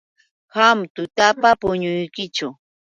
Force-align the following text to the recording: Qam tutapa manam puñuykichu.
Qam 0.53 0.77
tutapa 0.95 1.31
manam 1.43 1.59
puñuykichu. 1.61 2.47